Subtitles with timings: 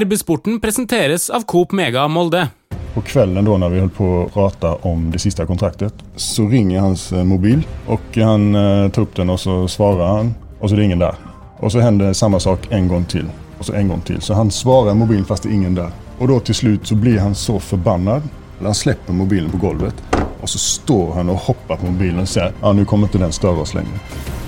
[0.00, 2.46] RB-sporten presenteres av Coop Mega Molde.
[2.94, 6.80] På kvelden da når vi holdt på å prate om det siste kontraktet, så ringer
[6.80, 7.60] hans eh, mobil.
[7.92, 11.04] og Han eh, tar opp den, og så svarer han, og så er det ingen
[11.04, 11.20] der.
[11.60, 13.28] Og så hender samme sak en gang til,
[13.58, 14.22] og så en gang til.
[14.24, 15.92] Så han svarer mobilen fast det er ingen der.
[16.18, 18.22] Og da til slutt så blir han så forbanna.
[18.62, 22.54] Han slipper mobilen på gulvet, og så står han og hopper på mobilen og sier
[22.54, 24.40] ja, nå kommer ikke den større oss lenger.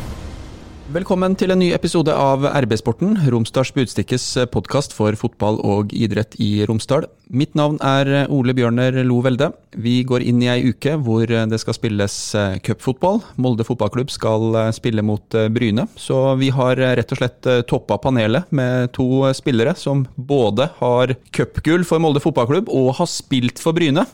[0.94, 6.62] Velkommen til en ny episode av RB-sporten, Romsdals Budstikkes podkast for fotball og idrett i
[6.70, 7.08] Romsdal.
[7.34, 9.48] Mitt navn er Ole Bjørner Lo Velde.
[9.74, 12.14] Vi går inn i ei uke hvor det skal spilles
[12.62, 13.24] cupfotball.
[13.42, 18.94] Molde fotballklubb skal spille mot Bryne, så vi har rett og slett toppa panelet med
[18.94, 24.06] to spillere som både har cupgull for Molde fotballklubb og har spilt for Bryne.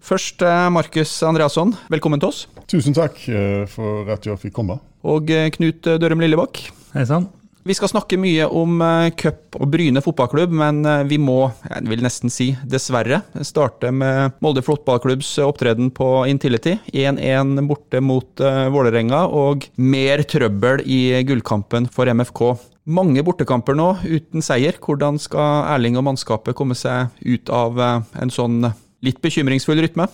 [0.00, 2.46] Først Markus Andreasson, velkommen til oss.
[2.70, 4.78] Tusen takk eh, for at jeg fikk komme.
[5.02, 6.62] Og eh, Knut Dørem Lillebakk.
[6.94, 7.26] Hei sann.
[7.66, 10.78] Vi skal snakke mye om eh, cup og Bryne fotballklubb, men
[11.10, 16.76] vi må, jeg vil nesten si dessverre, starte med Molde fotballklubbs opptreden på Intility.
[16.94, 22.54] 1-1 borte mot Vålerenga, og mer trøbbel i gullkampen for MFK.
[22.90, 24.78] Mange bortekamper nå uten seier.
[24.78, 28.62] Hvordan skal Erling og mannskapet komme seg ut av en sånn
[29.04, 30.06] litt bekymringsfull rytme?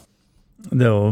[0.67, 1.11] Det er jo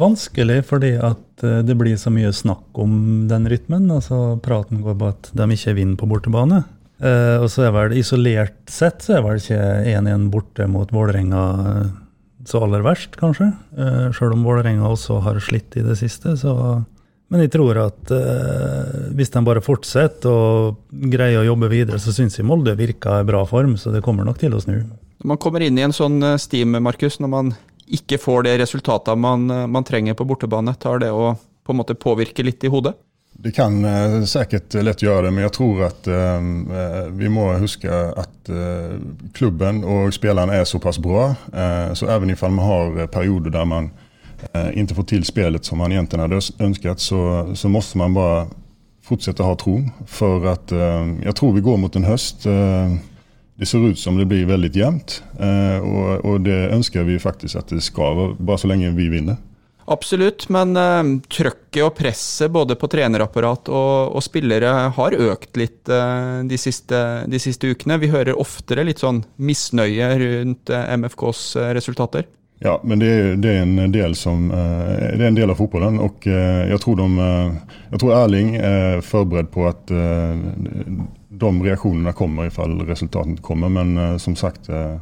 [0.00, 3.90] vanskelig fordi at eh, det blir så mye snakk om den rytmen.
[3.90, 6.64] altså Praten går på at de ikke vinner på bortebane.
[7.02, 9.58] Eh, og så er vel isolert sett så er vel ikke
[9.90, 11.88] 1-1 borte mot Vålerenga eh,
[12.46, 13.48] så aller verst, kanskje.
[13.74, 16.36] Eh, Sjøl om Vålerenga også har slitt i det siste.
[16.38, 16.82] så...
[17.32, 18.10] Men jeg tror at
[19.16, 20.82] hvis de bare fortsetter og
[21.14, 24.26] greier å jobbe videre, så syns jeg Molde virker i bra form, så det kommer
[24.28, 24.82] nok til å snu.
[25.24, 27.54] Man kommer inn i en sånn steam, Markus, når man
[27.92, 30.74] ikke får det resultatet man, man, trenger på bortebane?
[30.80, 32.94] Tar det å på en måte påvirke litt i hodet?
[33.42, 37.90] Det kan uh, sikkert lett gjøre det, men jeg tror at uh, vi må huske
[37.90, 38.96] at uh,
[39.34, 41.32] klubben og spillerne er såpass bra.
[41.94, 43.90] så even om man har perioder der man
[44.74, 48.40] ikke får til spillet som man egentlig hadde ønsket, så, så må man bare
[49.06, 49.76] fortsette å ha tro.
[50.10, 52.48] For at jeg tror vi går mot en høst
[53.56, 55.22] det ser ut som det blir veldig jevnt.
[55.38, 59.40] Eh, og, og, det ønsker vi faktisk at det skal, bare så lenge vi vinner.
[59.90, 65.90] Absolutt, men uh, trøkket og presset både på trenerapparat og, og spillere har økt litt
[65.90, 67.98] uh, de, siste, de, siste, ukene.
[68.00, 71.42] Vi hører oftere litt sånn misnøye rundt uh, MFKs
[71.74, 72.30] resultater.
[72.62, 73.10] Ja, men det,
[73.42, 75.96] det, er en del som, det er en del av fotballen.
[75.98, 77.24] Og jeg tror, de,
[77.90, 79.90] jeg tror Erling er forberedt på at
[81.32, 83.72] de reaksjonene kommer ifall resultatene kommer.
[83.72, 84.98] Men uh, som sagt, uh,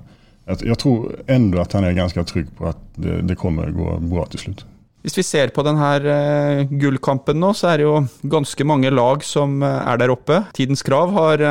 [0.47, 4.27] jeg, tror enda at han er ganske trygg på at det, det kommer gå bra
[4.31, 4.67] til slutt.
[5.01, 7.97] Hvis vi ser på denne uh, gullkampen nå, så er det jo
[8.37, 10.45] ganske mange lag som er der oppe.
[10.57, 11.45] Tidens Krav har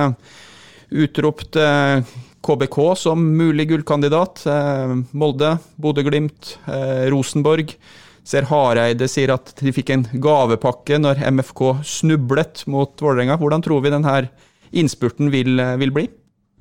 [0.89, 1.57] utropt
[2.45, 4.41] KBK som mulig gullkandidat.
[5.11, 6.55] Molde, Bodø-Glimt,
[7.11, 7.75] Rosenborg.
[8.25, 13.37] Ser Hareide sier at de fikk en gavepakke når MFK snublet mot Vålerenga.
[13.41, 14.15] Hvordan tror vi denne
[14.71, 16.07] innspurten vil, vil bli?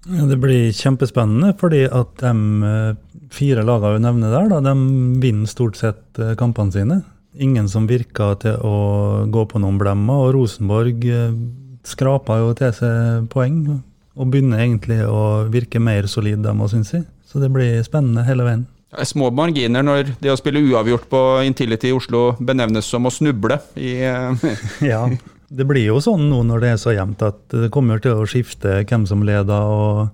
[0.07, 2.33] Ja, det blir kjempespennende, fordi at de
[2.65, 2.97] eh,
[3.35, 7.01] fire lagene vi nevner der, da, de vinner stort sett eh, kampene sine.
[7.39, 11.37] Ingen som virker til å gå på noen blemmer, og Rosenborg eh,
[11.89, 13.61] skraper jo til seg poeng.
[14.19, 17.05] Og begynner egentlig å virke mer solid, de òg, syns jeg.
[17.29, 18.67] Så det blir spennende hele veien.
[18.89, 23.05] Det er små marginer når det å spille uavgjort på Intility i Oslo benevnes som
[23.05, 23.99] å snuble i
[24.91, 25.03] Ja,
[25.49, 28.29] det blir jo sånn nå når det er så jevnt, at det kommer til å
[28.29, 29.73] skifte hvem som leder.
[29.73, 30.09] og,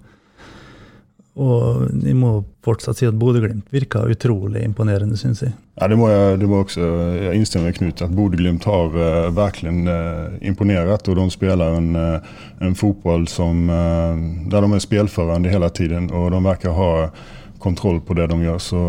[1.34, 5.54] og jeg må fortsatt si at Bodø-Glimt virker utrolig imponerende, syns jeg.
[5.80, 6.86] Ja, det må jeg, det må også,
[7.18, 11.10] jeg innstemmer med Knut, at Bodø-Glimt har uh, virkelig uh, imponert.
[11.10, 14.14] Og de spiller en, uh, en fotball som, uh,
[14.50, 16.12] der de er spillførende hele tiden.
[16.14, 16.90] Og de virker ha
[17.58, 18.58] kontroll på det de gjør.
[18.60, 18.80] Så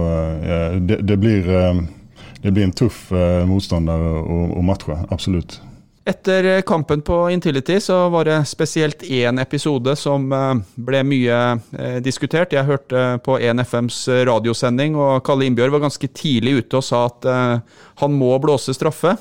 [0.83, 3.05] det, det, blir, det, blir, en tøff
[3.47, 4.97] motstander å matche.
[5.15, 5.61] Absolutt.
[6.05, 11.37] Etter kampen på Intility så var det spesielt én episode som eh, ble mye
[11.73, 12.53] eh, diskutert.
[12.53, 17.25] Jeg hørte på 1FMs radiosending, og Kalle Innbjørg var ganske tidlig ute og sa at
[17.25, 19.15] eh, han må blåse straffe.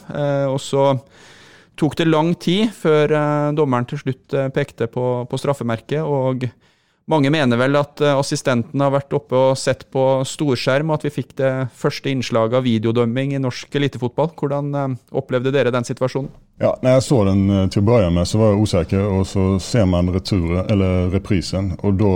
[0.51, 0.91] Og så
[1.81, 3.17] tok det lang tid før
[3.57, 6.05] dommeren til slutt pekte på, på straffemerket.
[6.05, 6.45] og
[7.11, 11.07] mange mener vel at eh, assistenten har vært oppe og sett på storskjerm, og at
[11.09, 14.33] vi fikk det første innslaget av videodømming i norsk elitefotball.
[14.41, 16.33] Hvordan eh, opplevde dere den situasjonen?
[16.63, 19.27] Ja, når jeg så den till til å begynne med, så var jeg osäker og
[19.27, 21.73] så ser man returen, eller reprisen.
[21.83, 22.15] Og da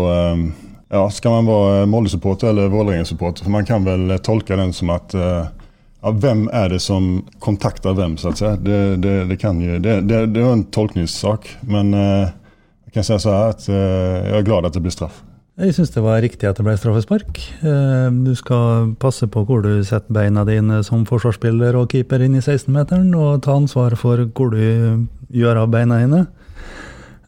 [0.89, 3.45] ja, skal man være Molde-supporter eller Vålerenga-supporter?
[3.45, 8.15] For man kan vel tolke den som at ja, vem er det som kontaktar vem
[8.17, 8.53] så å si.
[8.63, 11.51] Det, det, det, kan jo, det, det, det är en tolkningssak.
[11.61, 11.93] Men
[12.89, 13.77] Jag kan säga så här att eh,
[14.29, 15.23] jag är glad att det blir straff.
[15.59, 17.39] Jeg syns det var riktig at det ble straffespark.
[17.67, 22.37] Eh, Du skal passe på hvor du setter beina dine som forsvarsspiller og keeper inn
[22.39, 26.27] i 16-meteren, og ta ansvar for hvor du gjør av beina dine.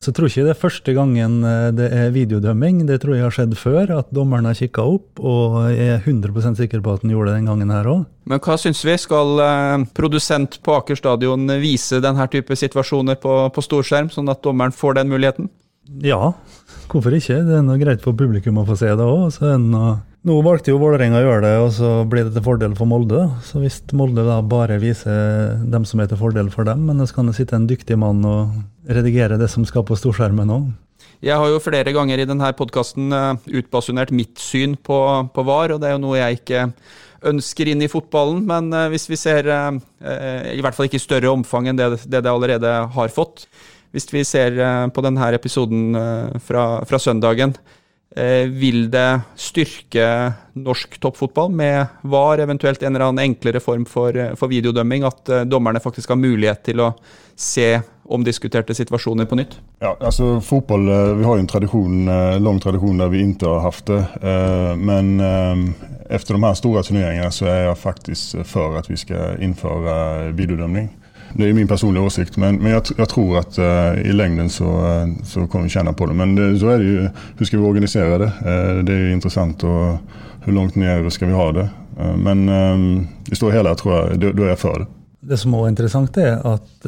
[0.00, 2.84] Så jeg tror ikke det er første gangen eh, det er videodømming.
[2.88, 6.56] Det tror jeg har skjedd før, at dommeren har kikka opp, og jeg er 100%
[6.62, 8.06] sikker på at han gjorde det den gangen her òg.
[8.30, 8.94] Men hva syns vi?
[9.02, 14.40] Skal eh, produsent på Aker stadion vise denne type situasjoner på, på storskjerm, sånn at
[14.46, 15.50] dommeren får den muligheten?
[16.06, 16.30] Ja,
[16.92, 17.40] hvorfor ikke?
[17.46, 19.37] Det er noe greit for publikum å få se det òg.
[20.20, 23.22] Nå valgte jo Vålerenga å gjøre det, og så blir det til fordel for Molde.
[23.46, 27.16] Så hvis Molde da bare viser dem som er til fordel for dem, men så
[27.16, 28.58] kan det sitte en dyktig mann og
[28.90, 30.70] redigere det som skal på storskjermen òg.
[31.25, 33.12] Jeg har jo flere ganger i denne podkasten
[33.48, 34.98] utbasunert mitt syn på,
[35.32, 36.66] på VAR, og det er jo noe jeg ikke
[37.31, 38.44] ønsker inn i fotballen.
[38.48, 41.92] Men eh, hvis vi ser, eh, i hvert fall ikke i større omfang enn det
[42.06, 43.46] det, det allerede har fått,
[43.94, 47.54] hvis vi ser eh, på denne episoden eh, fra, fra søndagen,
[48.16, 50.06] eh, vil det styrke
[50.54, 55.82] norsk toppfotball med VAR, eventuelt en eller annen enklere form for, for videodømming, at dommerne
[55.82, 56.92] faktisk har mulighet til å
[57.40, 59.54] se omdiskuterte situasjoner på nytt?
[59.82, 63.66] Ja, altså fotboll, eh, vi har jo en tradisjon, lang lång der vi ikke har
[63.66, 64.02] haft det.
[64.78, 65.19] Men
[66.10, 70.90] etter de her store turneringene så er jeg faktisk for at vi skal innføre videodömning.
[71.34, 74.66] Det er min personlige åsikt, men, men jeg, jeg, tror at uh, i lengden så,
[74.66, 76.16] uh, så kommer vi kjenne på det.
[76.18, 78.30] Men det, så er det jo Hvordan skal vi organisere det?
[78.40, 81.68] Uh, Det er jo interessant, og hvor langt ned skal vi ha det?
[82.16, 82.46] Men
[83.28, 84.86] i stora hele tror jeg da er jeg for det.
[85.28, 86.86] Det som òg er interessant, er at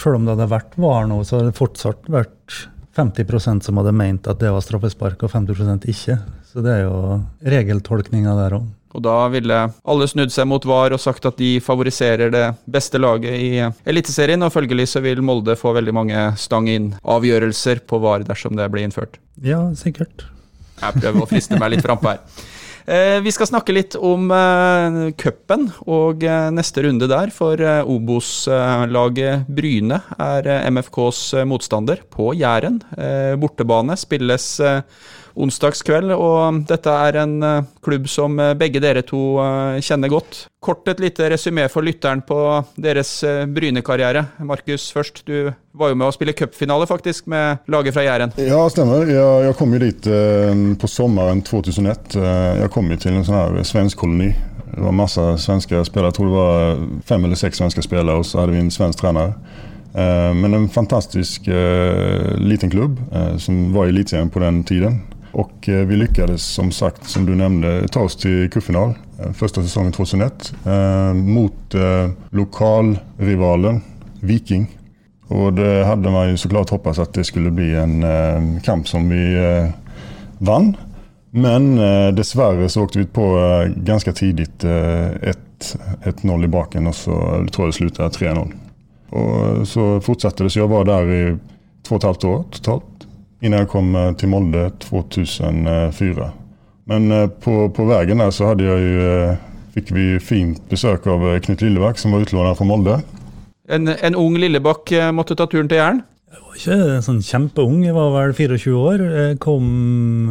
[0.00, 2.54] selv om det hadde vært VAR nå, så har det fortsatt vært
[2.96, 6.16] 50% som hadde ment at det var straffespark, og 50% ikke.
[6.48, 8.72] Så det er jo regeltolkninga der òg.
[8.94, 13.00] Og da ville alle snudd seg mot VAR og sagt at de favoriserer det beste
[13.02, 13.50] laget i
[13.90, 18.70] Eliteserien, og følgelig så vil Molde få veldig mange stang inn-avgjørelser på VAR dersom det
[18.70, 19.18] blir innført.
[19.42, 20.28] Ja, sikkert.
[20.80, 22.22] Jeg prøver å friste meg litt frampå her.
[22.84, 29.48] Eh, vi skal snakke litt om eh, cupen og eh, neste runde der, for Obos-laget
[29.48, 32.82] Bryne er MFKs motstander på Jæren.
[33.40, 34.48] Bortebane spilles
[35.34, 40.44] onsdagskveld, og dette er en eh, klubb som eh, begge dere to eh, kjenner godt.
[40.64, 42.38] Kort et lite resymé for lytteren på
[42.80, 43.18] deres
[43.52, 44.22] Bryne-karriere.
[44.48, 48.32] Markus først, du var jo med å spille cupfinale faktisk med laget fra Jæren.
[48.40, 49.04] Ja, stemmer.
[49.04, 50.08] Jeg, jeg kom jo dit
[50.80, 52.16] på sommeren 2001.
[52.16, 54.30] Jeg kom jo til en sånn her svensk koloni.
[54.70, 56.14] Det var masse svenske spillere.
[56.14, 56.82] Jeg tror det var
[57.12, 59.04] fem eller seks svenske spillere, og så hadde vi en svensk.
[59.04, 61.50] Eh, men en fantastisk
[62.40, 62.96] liten klubb
[63.36, 65.02] som var i Eliteserien på den tiden.
[65.34, 68.94] Och eh, vi lyckades som sagt, som du nämnde, ta oss till cupfinal
[69.34, 73.80] första säsongen 2001 eh, mot eh, lokalrivalen
[74.20, 74.66] Viking.
[75.28, 79.08] Och det hade man ju såklart hoppats att det skulle bli en eh, kamp som
[79.08, 79.36] vi
[80.38, 80.76] vann.
[81.30, 81.76] Men
[82.14, 83.38] dessvärre så åkte vi på
[83.76, 88.52] ganska tidigt eh, ett- 1-0 i baken och så tror jag det slutade 3-0.
[89.10, 91.36] Och så fortsatte det, så jag var där i
[91.88, 92.84] två och ett halvt år totalt.
[93.44, 96.30] Innan jag kom til till Molde 2004.
[96.84, 99.34] Men eh, på, på vägen där så hade jag ju, eh,
[99.74, 103.02] fick vi fint besök av eh, Knut Lillebakk som var utlåner fra Molde.
[103.68, 106.00] En, en ung Lillebakk eh, måtte ta turen til Jæren.
[106.32, 109.04] Jeg var ikke sånn kjempeung, jeg var vel 24 år.
[109.12, 109.68] Jeg kom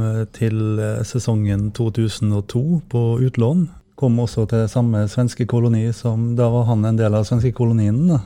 [0.02, 3.68] eh, til eh, sesongen 2002 på utlån.
[3.94, 8.08] Kom også til samme svenske koloni som da var han en del av svenske kolonien.
[8.10, 8.24] Da.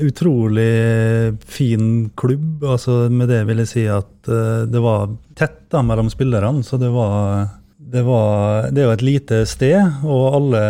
[0.00, 2.64] Utrolig fin klubb.
[2.64, 6.64] altså Med det vil jeg si at uh, det var tett da mellom spillerne.
[6.66, 7.46] Så det var,
[7.78, 10.64] det var Det er jo et lite sted, og alle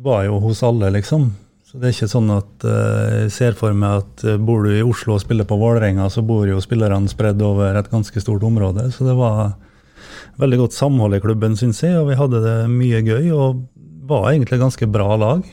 [0.00, 1.30] var jo hos alle, liksom.
[1.70, 4.72] Så det er ikke sånn at eh, jeg ser for meg at uh, bor du
[4.74, 8.42] i Oslo og spiller på Vålerenga, så bor jo spillerne spredd over et ganske stort
[8.42, 8.88] område.
[8.90, 9.52] Så det var
[10.40, 13.30] veldig godt samhold i klubben, syns jeg, og vi hadde det mye gøy.
[13.36, 13.62] Og
[14.10, 15.46] var egentlig ganske bra lag.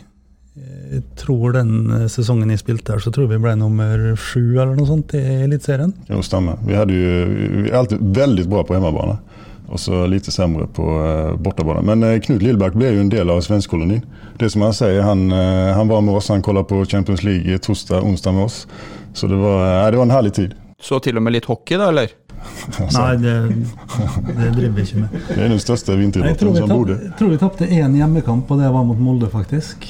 [0.87, 4.75] Jeg tror den eh, sesongen jeg spilte her, så tror vi ble nummer sju eller
[4.77, 5.91] noe sånt i Eliteserien.
[6.07, 6.59] Jo, stemmer.
[6.65, 7.15] Vi, hadde jo,
[7.65, 9.17] vi alltid veldig bra på hjemmebane,
[9.67, 11.83] og så lite semre på eh, bortabana.
[11.83, 14.05] Men eh, Knut Lillberg ble jo en del av svenskekolonien.
[14.39, 17.59] Det som han sier, han, eh, han var med oss, han kolla på Champions League
[17.67, 18.61] torsdag, onsdag med oss.
[19.13, 20.55] Så det var, eh, det var en herlig tid.
[20.79, 22.15] Så til og med litt hockey, da, eller?
[22.79, 23.35] Alltså, Nei, det,
[24.37, 25.15] det driver vi ikke med.
[25.33, 26.99] Det er den største Jeg tror vinteridrotten vi, som borde.
[27.03, 29.89] jeg tror vi tapte én hjemmekamp, og det var mot Molde, faktisk.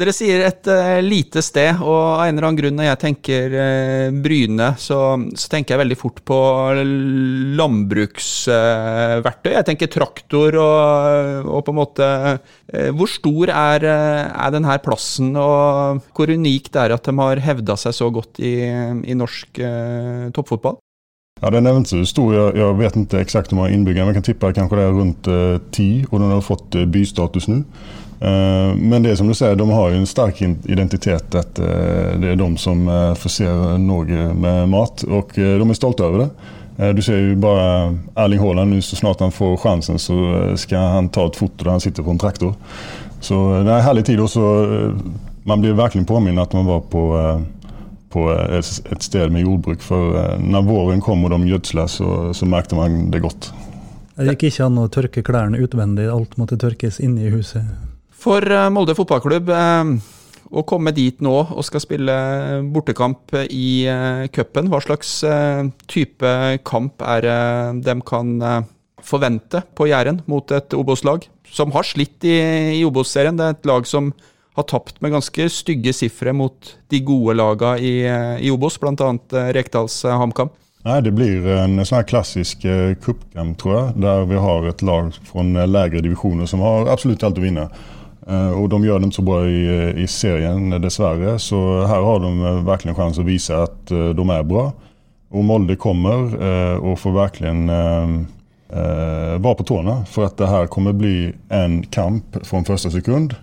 [0.00, 3.52] Dere sier et uh, lite sted, og av en eller annen grunn når jeg tenker
[3.52, 4.96] uh, Bryne, så,
[5.34, 6.38] så, tenker jeg veldig fort på
[7.60, 9.50] landbruksverktøy.
[9.50, 12.06] Uh, jeg tenker traktor og, og på en måte
[12.96, 17.76] Hvor stor er, er denne plassen, og hvor unikt det er at de har hevda
[17.84, 18.54] seg så godt i,
[19.04, 19.60] i norsk
[20.32, 20.80] toppfotball?
[21.40, 22.32] Ja, Den er inte så stor.
[22.34, 24.92] jeg, jeg vet ikke exakt hvor mange innbyggere, men jeg kan tippe kanskje det är
[24.92, 25.24] rundt
[25.72, 27.64] 10 og den har fått bystatus nu.
[28.20, 32.32] Eh, men det som du sier, de har jo en stark identitet att eh, det
[32.32, 36.30] er de som forser Norge med mat og de er stolte over det.
[36.96, 40.14] Du ser jo bare Erling Haaland så snart han får sjansen, så
[40.56, 42.54] skal han ta et foto der han sitter på en traktor.
[43.20, 43.36] Så
[43.66, 44.40] det er en herlig tid også.
[45.44, 47.02] man blir virkelig påminnet at man var på,
[48.08, 49.82] på et sted med jordbruk.
[49.84, 53.52] For når våren kom og de gjødsla, så, så merket man det godt.
[54.16, 57.89] Det gikk ikke an å tørke klærne utvendig, alt måtte tørkes inne i huset?
[58.20, 59.92] For eh, Molde fotballklubb eh,
[60.50, 62.14] å komme dit nå og skal spille
[62.74, 65.12] bortekamp i uh, cupen, hva slags
[65.86, 66.32] type
[66.66, 67.36] kamp er det
[67.86, 68.32] de kan
[69.06, 73.38] forvente på Jæren mot et Obos-lag som har slitt i, Obos-serien?
[73.38, 74.10] Det er et lag som
[74.58, 77.78] har tapt med ganske stygge sifre mot de gode lagene
[78.42, 79.12] i, Obos, bl.a.
[79.54, 80.50] Rekdals HamKam.
[80.82, 82.66] Nei, Det blir en sånn klassisk
[83.06, 87.38] cupkamp, tror jeg, der vi har et lag fra lägre divisjoner som har absolutt alt
[87.38, 87.70] å vinne.
[88.30, 89.62] Eh, og de gjør det ikke så bra i,
[90.04, 91.34] i, serien, dessverre.
[91.42, 91.58] Så
[91.90, 94.68] her har de eh, virkelig en sjanse å vise at eh, de er bra.
[95.30, 96.32] Og Molde kommer
[96.82, 97.52] og får virkelig
[98.66, 100.00] være på tårna.
[100.10, 103.36] For at det her kommer bli en kamp fra første sekund.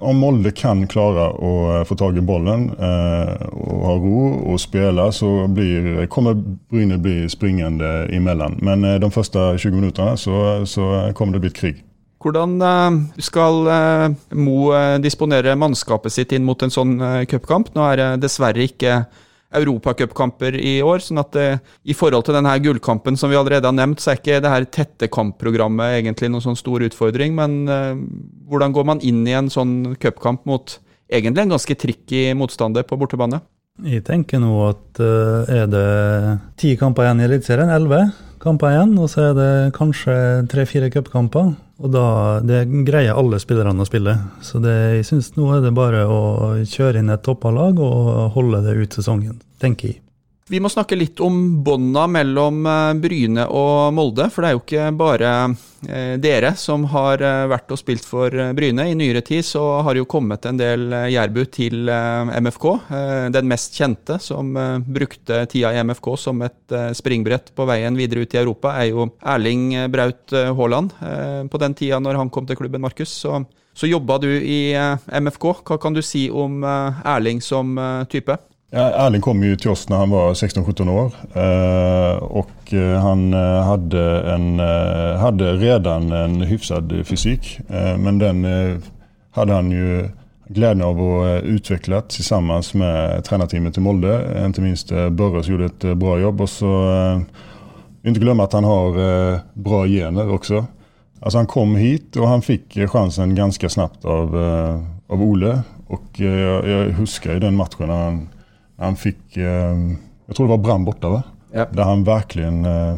[0.00, 4.22] Om Molde kan klare å få tak i bollen og ha ro
[4.54, 6.40] og spille, så blir, kommer
[6.72, 8.56] Bryne bli springende imellom.
[8.64, 11.84] Men de første 20 minuttene så, så kommer det bli et krig.
[12.18, 16.98] Hvordan eh, skal eh, Mo eh, disponere mannskapet sitt inn mot en sånn
[17.30, 17.70] cupkamp?
[17.76, 19.00] Nå er det dessverre ikke
[19.58, 21.36] europacupkamper i år, sånn at
[21.88, 24.66] i forhold til denne gullkampen som vi allerede har nevnt, så er ikke det her
[24.68, 27.32] tette kampprogrammet egentlig noen sånn stor utfordring.
[27.32, 27.54] Men
[28.44, 30.74] hvordan går man inn i en sånn cupkamp mot
[31.08, 33.40] egentlig en ganske tricky motstander på bortebane?
[33.88, 35.88] Jeg tenker nå at er det
[36.60, 38.02] ti kamper igjen i Eliteserien, elleve
[38.44, 40.18] kamper igjen, og så er det kanskje
[40.52, 41.54] tre-fire cupkamper.
[41.78, 42.06] Og da
[42.42, 44.16] det greier alle spillerne å spille.
[44.42, 46.20] Så det, jeg syns nå er det bare å
[46.66, 50.02] kjøre inn et toppa lag og holde det ut sesongen, tenker jeg.
[50.48, 54.30] Vi må snakke litt om bånda mellom eh, Bryne og Molde.
[54.32, 55.32] For det er jo ikke bare
[55.84, 58.86] eh, dere som har eh, vært og spilt for Bryne.
[58.88, 62.66] I nyere tid så har jo kommet en del jærbu til MFK.
[63.34, 64.56] Den mest kjente, som
[64.88, 69.10] brukte tida i MFK som et springbrett på veien videre ut i Europa, er jo
[69.20, 70.96] Erling Braut Haaland.
[71.52, 73.42] På den tida når han kom til klubben, Markus, så,
[73.76, 74.72] så jobba du i
[75.12, 75.50] MFK.
[75.68, 77.76] Hva kan du si om Erling som
[78.08, 78.38] type?
[78.70, 81.12] Ja, Erling kom ju till oss när han var 16-17 år
[82.22, 87.60] og och eh, han hadde hade, en, eh, hade redan en hyfsad fysik.
[87.68, 88.46] Eh, men den
[89.30, 90.08] hadde han ju
[90.48, 94.42] glädjen av att utveckla tillsammans med tränarteamet i Molde.
[94.46, 96.92] Inte minst Börres gjorde ett bra jobb och så
[98.02, 98.92] inte glömma att han har
[99.58, 100.66] bra gener också.
[101.20, 104.36] Alltså han kom hit och han fick chansen ganska snabbt av,
[105.06, 105.62] av Ole.
[105.86, 108.28] Och jag, jag huskar i den matchen han
[108.78, 109.76] han fick, eh,
[110.26, 111.22] jag tror det var Brann borta va?
[111.52, 111.66] Ja.
[111.72, 112.96] Där han verkligen eh,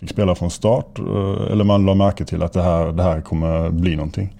[0.00, 0.98] fick spela från start.
[0.98, 4.36] Eh, eller man la märke till att det här, det här kommer bli någonting.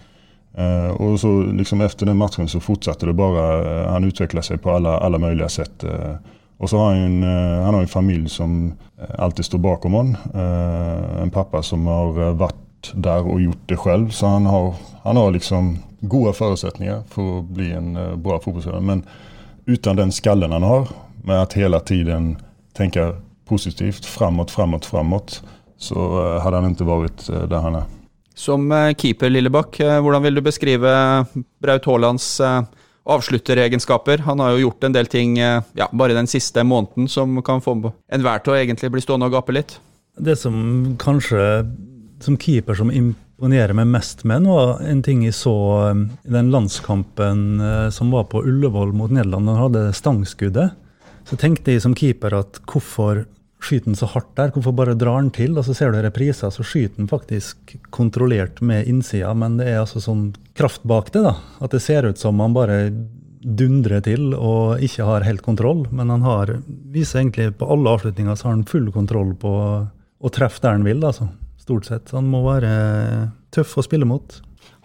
[0.99, 3.91] och så liksom efter den matchen så fortsatte det bara.
[3.91, 5.85] han utvecklade sig på alla, alla möjliga sätt.
[6.59, 7.23] och så har han en,
[7.63, 8.73] han har en familj som
[9.19, 10.17] alltid står bakom honom.
[11.23, 14.11] en pappa som har varit där och gjort det själv.
[14.11, 18.81] Så han har, han har liksom goda förutsättningar för att bli en bra fotbollsspelare.
[18.81, 19.03] Men
[19.67, 20.89] utan den skallen han har,
[21.25, 22.37] med att hela tiden
[22.73, 23.15] tänka
[23.45, 25.43] positivt, framåt, framåt, framåt,
[25.79, 27.89] så eh, hadde han ikke vært eh, der han er.
[28.37, 30.93] Som eh, keeper, Lillebakk, hvordan vil du beskrive
[31.63, 32.29] Braut Haalands
[33.11, 34.23] avslutteregenskaper?
[34.29, 37.75] Han har jo gjort en del ting ja, bare den siste måneden som kan få
[38.13, 39.79] enhver til å egentlig bli stående og gape litt.
[40.21, 40.55] Det som
[41.01, 41.41] kanskje
[42.21, 45.55] som keeper som imponerer meg mest med nå, en ting jeg så
[45.91, 50.73] um, i den landskampen uh, som var på Ullevål mot Nederland, han hadde stangskuddet,
[51.25, 53.25] så tenkte jeg som keeper at hvorfor
[53.61, 54.51] skyter han så hardt der?
[54.55, 55.57] Hvorfor bare drar han til?
[55.59, 59.83] Og så ser du repriser, så skyter han faktisk kontrollert med innsida, men det er
[59.83, 61.37] altså sånn kraft bak det, da.
[61.61, 62.81] At det ser ut som han bare
[63.41, 65.87] dundrer til og ikke har helt kontroll.
[65.93, 66.59] Men han har,
[66.93, 69.53] viser egentlig på alle avslutninger så har han full kontroll på
[70.21, 71.05] å treffe der han vil.
[71.05, 71.31] altså.
[71.61, 72.15] Stort sett.
[72.17, 72.73] Han må være
[73.55, 74.41] tøff å spille mot.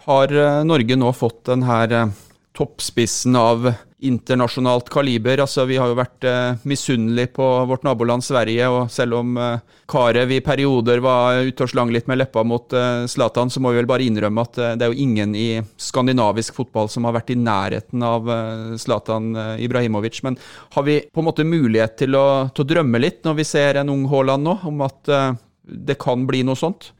[0.06, 2.14] Har eh, Norge nå fått den her eh,
[2.56, 3.68] toppspissen av
[4.06, 5.40] internasjonalt kaliber.
[5.40, 9.62] Altså, vi har jo vært eh, misunnelige på vårt naboland Sverige, og selv om eh,
[9.88, 13.72] Karev i perioder var ute og slang litt med leppa mot eh, Zlatan, så må
[13.72, 15.48] vi vel bare innrømme at eh, det er jo ingen i
[15.80, 20.20] skandinavisk fotball som har vært i nærheten av eh, Zlatan eh, Ibrahimovic.
[20.28, 20.36] Men
[20.76, 23.80] har vi på en måte mulighet til å, til å drømme litt når vi ser
[23.80, 25.32] en ung Haaland nå, om at eh,
[25.66, 26.92] det kan bli noe sånt?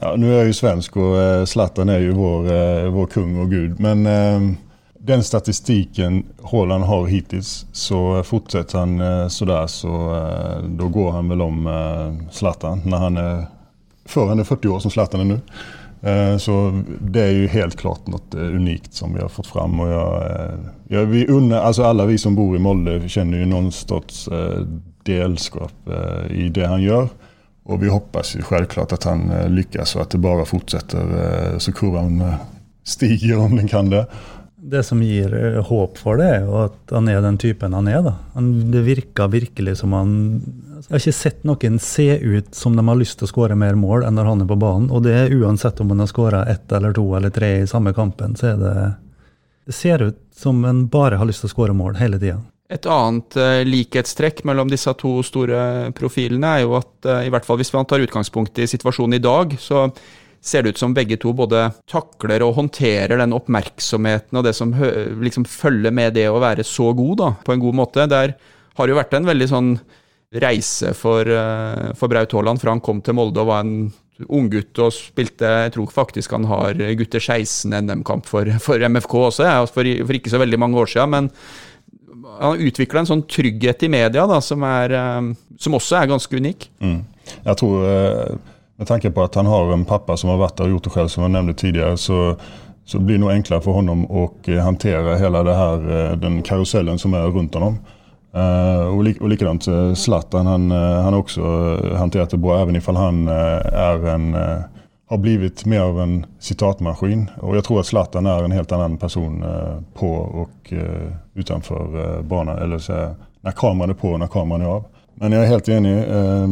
[0.00, 3.36] Ja, Nå er jeg jo svensk och eh, Zlatan er jo vår, eh, vår kung
[3.40, 3.80] og gud.
[3.80, 4.48] Men eh,
[5.06, 9.92] den statistiken Haaland har hittil, så fortsetter han sånn, så
[10.66, 11.68] då går han vel om
[12.34, 13.44] Zlatan Når han er,
[14.10, 15.40] før han er 40 år som Zlatan er.
[16.06, 19.80] Eh, Så det er jo helt klart eh, unikt som vi har fått fram.
[19.80, 20.58] Og jeg,
[20.90, 24.60] jeg, vi unner, altså alle vi som bor i Molde kjenner jo noen eh,
[25.06, 25.90] delskap
[26.30, 27.08] i det han gör.
[27.66, 31.58] Och vi hoppas ju självklart att han lykkes lyckas och att det bara fortsätter eh,
[31.58, 32.34] så kurvan eh,
[32.84, 34.06] stiger om den kan det.
[34.56, 37.88] Det som gir eh, håp for det, er jo at han er den typen han
[37.90, 38.00] er.
[38.06, 38.14] da.
[38.34, 40.14] Han, det virker virkelig som han
[40.76, 43.74] Jeg har ikke sett noen se ut som de har lyst til å skåre mer
[43.74, 44.90] mål enn når han er på banen.
[44.90, 47.94] Og det er uansett om han har skåra ett eller to eller tre i samme
[47.96, 48.74] kampen, så er det
[49.66, 52.44] Det ser ut som han bare har lyst til å skåre mål hele tida.
[52.66, 57.46] Et annet eh, likhetstrekk mellom disse to store profilene er jo at eh, i hvert
[57.46, 59.86] fall hvis man tar utgangspunkt i situasjonen i dag, så
[60.42, 64.74] ser det ut som begge to både takler og håndterer den oppmerksomheten og det som
[65.22, 68.08] liksom følger med det å være så god, da, på en god måte.
[68.10, 68.34] Der
[68.78, 69.70] har jo vært en veldig sånn
[70.42, 73.92] reise for, eh, for Braut Haaland fra han kom til Molde og var en
[74.32, 79.48] unggutt og spilte Jeg tror faktisk han har gutter 16 NM-kamp for, for MFK også,
[79.70, 81.10] for, for ikke så veldig mange år siden.
[81.14, 81.30] men
[82.38, 86.10] han har utvikla en sånn trygghet i media da, som, er, eh, som også er
[86.10, 86.68] ganske unik.
[86.82, 87.00] Mm.
[87.46, 88.36] Jeg tror, eh,
[88.76, 90.94] med tanke på at han har en pappa som har vært der og gjort det
[90.94, 92.20] selv, som jeg nevnte tidligere, så,
[92.84, 96.98] så blir det noe enklere for honom å håndtere hele det här, eh, den karusellen
[96.98, 97.78] som er rundt honom.
[98.36, 101.52] Uh, og, lik, og likadant eh, Zlatan, han, han har også
[101.96, 104.26] håndtert det bra even ifall han er en,
[105.08, 107.30] har blivit mer av en citatmaskin.
[107.40, 112.16] Och jag tror att Zlatan är en helt annan person eh, på och utenfor utanför
[112.16, 112.58] eh, banan.
[112.58, 114.84] Eller så, när kameran är på och när kameran är av.
[115.14, 115.98] Men jag är helt enig.
[115.98, 116.48] Eh,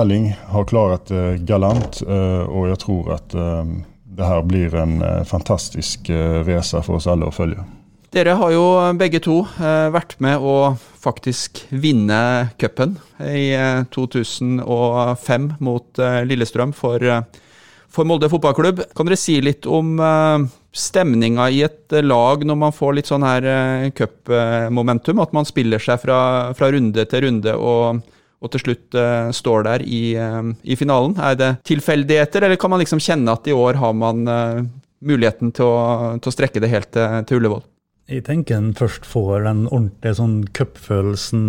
[0.00, 2.02] Erling har klarat det galant
[2.48, 3.64] og jag tror eh,
[4.16, 7.64] det här blir en eh, fantastisk eh, resa för oss alla att följa.
[8.12, 8.64] Dere har jo
[9.00, 16.74] begge to eh, vært med å faktisk vinne cupen i eh, 2005 mot eh, Lillestrøm
[16.76, 17.22] for, eh,
[17.92, 18.82] for Molde fotballklubb.
[18.96, 23.10] Kan dere si litt om eh, stemninga i et eh, lag når man får litt
[23.10, 25.20] sånn her eh, cupmomentum?
[25.22, 26.18] At man spiller seg fra,
[26.56, 28.02] fra runde til runde og,
[28.42, 29.00] og til slutt
[29.36, 31.14] står der i, i finalen.
[31.20, 34.24] Er det tilfeldigheter, eller kan man liksom kjenne at i år har man
[35.02, 35.82] muligheten til å,
[36.18, 37.62] til å strekke det helt til, til Ullevål?
[38.10, 41.44] Jeg tenker en først får den ordentlige sånn cupfølelsen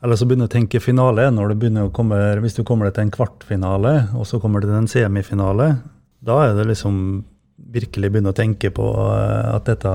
[0.00, 3.12] Eller så begynner du å tenke finale når du komme Hvis du kommer til en
[3.12, 5.74] kvartfinale, og så kommer du til en semifinale.
[6.24, 7.24] Da er det liksom
[7.70, 9.90] virkelig begynne å tenke på eh, at dette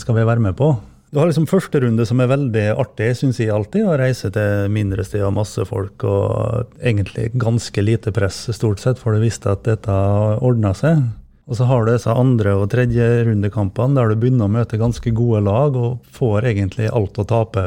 [0.00, 0.74] skal vi være med på.
[1.12, 3.84] Du har liksom første runde som er veldig artig, syns jeg alltid.
[3.84, 9.12] Å reise til mindre steder, masse folk og egentlig ganske lite press stort sett, for
[9.12, 9.96] du visste at dette
[10.40, 11.02] ordna seg.
[11.50, 15.12] Og så har du disse andre- og tredje rundekampene der du begynner å møte ganske
[15.12, 17.64] gode lag og får egentlig alt å tape.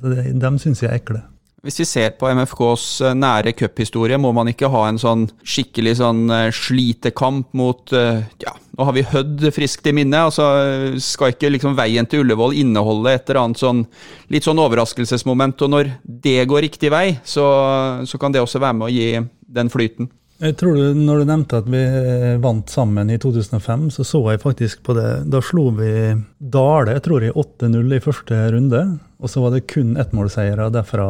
[0.00, 1.22] Så det, syns jeg er ekle.
[1.66, 5.96] Hvis vi ser på MFKs eh, nære cuphistorie, må man ikke ha en sånn skikkelig
[5.98, 10.20] sånn eh, slitekamp mot eh, Ja, nå har vi Hødd friskt i minne.
[10.28, 10.46] altså
[11.02, 13.82] Skal ikke liksom veien til Ullevål inneholde et eller annet sånn
[14.30, 15.64] litt sånn overraskelsesmoment?
[15.66, 17.48] Og når det går riktig vei, så,
[18.06, 19.10] så kan det også være med å gi
[19.58, 20.12] den flyten.
[20.36, 24.20] Jeg tror du, Når du nevnte at vi eh, vant sammen i 2005, så så
[24.30, 25.08] jeg faktisk på det.
[25.32, 25.90] Da slo vi
[26.38, 28.82] Dale tror jeg 8-0 i første runde.
[29.16, 31.08] Og så var det kun ettmålseiere derfra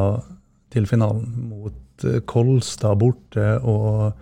[0.70, 1.26] til finalen.
[1.50, 4.14] Mot eh, Kolstad borte og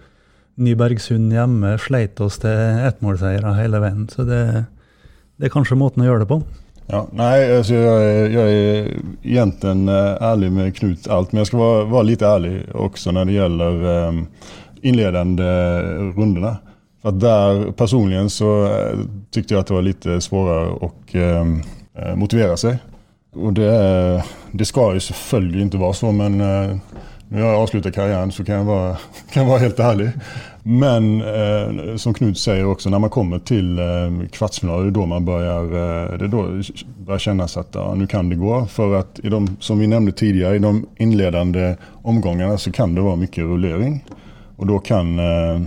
[0.56, 1.76] Nybergsund hjemme.
[1.82, 4.08] Sleit oss til ettmålseiere hele veien.
[4.08, 4.42] Så det,
[5.36, 6.40] det er kanskje måten å gjøre det på.
[6.84, 11.60] Ja, nei, altså jeg, jeg jag är egentligen eh, med Knut alt, men jeg skal
[11.60, 14.18] være, være litt ærlig også når det gjelder eh,
[14.84, 15.42] inledande
[16.16, 16.56] rundorna.
[17.02, 18.98] För att där personligen så eh,
[19.30, 22.78] tyckte jag att det var lite svårare att eh, motivera sig.
[23.34, 26.76] Och det, det ska ju selvfølgelig inte vara så, men eh,
[27.30, 28.96] jeg har jag karrieren, så kan jeg være,
[29.32, 30.10] kan jeg være helt ærlig.
[30.62, 35.24] Men eh, som Knut sier også, når man kommer til eh, kvartsfinal, det är man
[35.24, 36.62] börjar, eh, det då
[37.06, 38.66] börjar kännas att ja, nu kan det gå.
[38.66, 43.02] For at i de, som vi nevnte tidligere, i de innledende omgangene så kan det
[43.02, 44.04] være mye rullering.
[44.56, 45.60] Och då kan eh,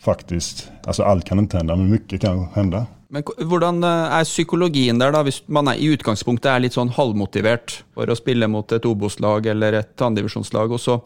[0.00, 2.86] faktiskt, alltså allt kan inte hända, men mycket kan hända.
[3.12, 6.94] Men hvordan eh, er psykologien der, da, hvis man er, i utgangspunktet er litt sånn
[6.96, 10.96] halvmotivert for å spille mot et Obos-lag eller et andredivisjonslag, og så,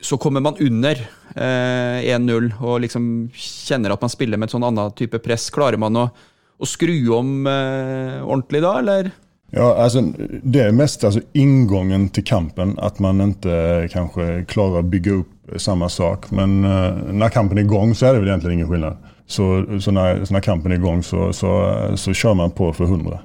[0.00, 0.96] så kommer man under
[1.36, 5.50] eh, 1-0 og liksom kjenner at man spiller med et sånn annet type press.
[5.52, 9.12] Klarer man å, å skru om eh, ordentlig da, eller?
[9.50, 10.00] Ja, alltså,
[10.42, 15.28] det är mest alltså, ingången till kampen, att man inte kanske klarar att bygga upp
[15.56, 16.30] samma sak.
[16.30, 18.96] Men eh, när kampen är igång så är det väl egentligen ingen skillnad.
[19.26, 23.18] Så, så, så när kampen är igång så, så, så kör man på för hundra.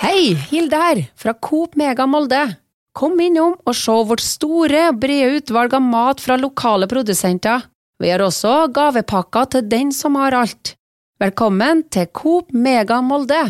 [0.00, 2.54] Hei, Hilde her, fra Coop Mega Molde.
[2.92, 7.66] Kom innom og se vårt store, brede utvalg av mat fra lokale produsenter.
[7.98, 10.77] Vi har også gavepakker til den som har alt.
[11.18, 13.40] Velkommen til Coop Mega Molde.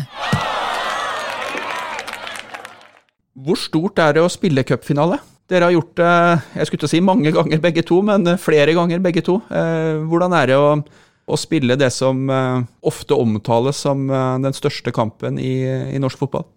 [3.37, 5.19] Hvor stort er det å spille cupfinale?
[5.45, 6.07] Dere har gjort det
[6.55, 9.37] jeg skulle til å si mange ganger begge to, men flere ganger begge to.
[9.53, 14.57] Eh, hvordan er det å, å spille det som eh, ofte omtales som eh, den
[14.57, 15.53] største kampen i,
[15.93, 16.49] i norsk fotball?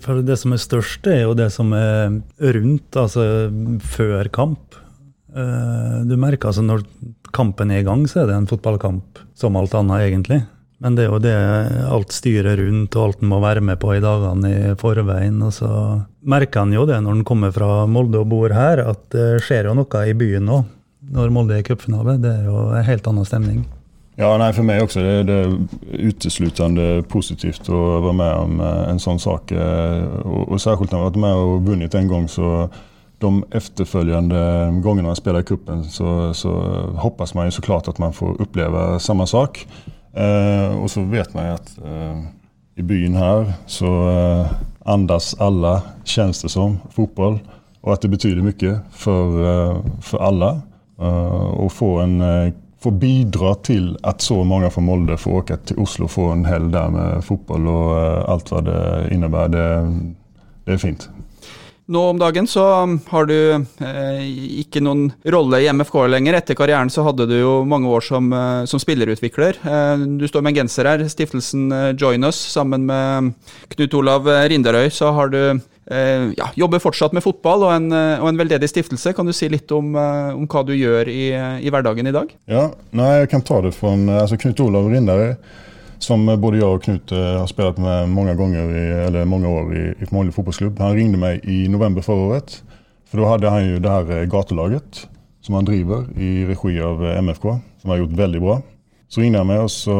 [0.00, 2.22] For det som er størst, er jo det som er
[2.56, 3.50] rundt, altså
[3.84, 4.80] før kamp.
[5.28, 6.88] Du merker altså når
[7.34, 10.42] kampen er i gang, så er det en fotballkamp som alt annet, egentlig.
[10.78, 11.34] Men det er jo det
[11.90, 15.40] alt styrer rundt og alt en må være med på i dagene i forveien.
[15.42, 15.70] Og så
[16.22, 19.70] merker en jo det når en kommer fra Molde og bor her, at det skjer
[19.70, 20.60] jo noe i byen nå.
[21.14, 22.14] Når Molde er i cupfinale.
[22.22, 23.64] Det er jo en helt annen stemning.
[24.18, 28.84] Ja, nei, For meg også Det det er uteslutande positivt å være med om eh,
[28.92, 29.54] en sånn sak.
[29.54, 32.68] Og, og særskilt når när har vært med og vunnet en gang, så
[33.18, 36.50] de efterföljande gångerna man spelar i kuppen så, så
[36.96, 39.66] hoppas man ju såklart att man får uppleva samma sak.
[40.12, 42.22] Eh, och så vet man att eh,
[42.74, 44.46] i byn här så eh,
[44.84, 47.38] andas alla, känns det som, fotboll.
[47.80, 50.60] Och att det betyder mycket för, eh, för alla.
[51.00, 55.56] Eh, och få, en, eh, få bidra till att så många från Molde får åka
[55.56, 57.96] till Oslo och få en helg där med fotboll och
[58.32, 59.48] allt vad det innebär.
[59.48, 59.96] Det,
[60.64, 61.08] det är fint.
[61.88, 62.62] Nå om dagen så
[63.08, 64.24] har du eh,
[64.60, 66.36] ikke noen rolle i MFK lenger.
[66.36, 69.56] Etter karrieren så hadde du jo mange år som, eh, som spillerutvikler.
[69.64, 72.36] Eh, du står med en genser her, stiftelsen eh, Join Us.
[72.52, 73.32] Sammen med
[73.72, 78.20] Knut Olav Rinderøy så har du eh, ja, jobber fortsatt med fotball og en, eh,
[78.20, 79.14] og en, veldedig stiftelse.
[79.16, 82.36] Kan du si litt om, om hva du gjør i, i, hverdagen i dag?
[82.52, 85.38] Ja, nei, jeg kan ta det fra altså Knut Olav Rindarøy
[85.98, 89.76] som både jag och Knut eh, har spelat med många gånger, i, eller många år
[89.76, 90.78] i, i Molde fotbollsklubb.
[90.78, 92.62] Han ringde mig i november förra året.
[93.10, 95.08] För då hade han ju det här gatelaget gatulaget
[95.40, 98.62] som han driver i regi av eh, MFK, som har gjort väldigt bra.
[99.08, 99.92] Så ringde han mig och så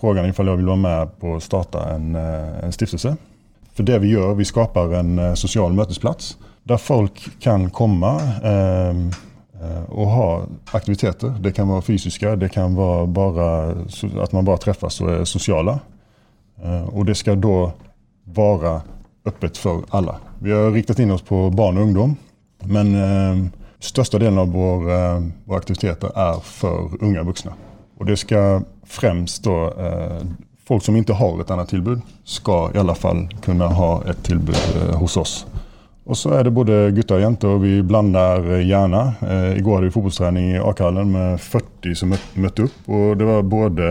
[0.00, 3.16] frågade han ifall jag ville vara med på att starta en, en stiftelse.
[3.74, 8.94] För det vi gör, vi skapar en social mötesplats där folk kan komma eh,
[9.64, 10.28] eh, ha
[10.76, 11.34] aktiviteter.
[11.40, 13.48] Det kan være fysiske, det kan være bare,
[14.22, 15.78] at man bare treffes og er sosiale.
[16.64, 17.72] Og det skal da
[18.36, 18.74] være
[19.26, 20.14] åpent for alle.
[20.38, 22.14] Vi har riktet inn oss på barn og ungdom.
[22.64, 22.94] Men
[23.84, 24.98] største största delen av våre,
[25.44, 27.52] våre aktiviteter er for unge voksne.
[28.00, 30.22] Og det skal fremst eh,
[30.68, 34.56] folk som ikke har et annet tilbud, skal i alle fall kunne ha et tillbud
[34.56, 35.34] eh, hos oss.
[36.04, 39.02] Och så er det både gutter og jenter og vi blandar gjerne.
[39.24, 43.46] Eh, går hadde vi fotballtrening i Akerhallen med 40 som møtte opp, og det var
[43.48, 43.88] både,